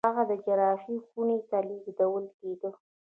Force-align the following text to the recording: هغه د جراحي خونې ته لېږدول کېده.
هغه 0.07 0.23
د 0.31 0.33
جراحي 0.45 0.95
خونې 1.07 1.39
ته 1.49 1.57
لېږدول 1.67 2.25
کېده. 2.37 2.69